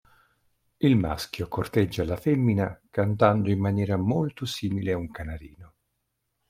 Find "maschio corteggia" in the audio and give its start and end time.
0.97-2.03